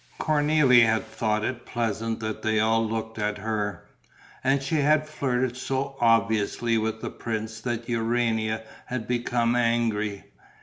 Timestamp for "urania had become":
7.87-9.55